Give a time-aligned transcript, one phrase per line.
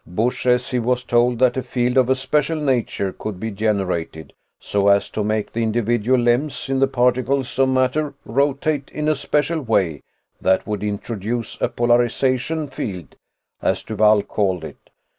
[0.07, 4.33] "Busch says he was told that a field of a special nature could be generated
[4.59, 9.13] so as to make the individual lems in the particles of matter rotate in a
[9.13, 10.01] special way
[10.41, 13.15] that would introduce a 'polarization field',
[13.61, 14.89] as Duvall called it.